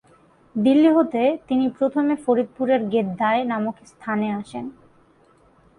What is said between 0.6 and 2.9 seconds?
দিল্লী হতে তিনি প্রথমে ফরিদপুরের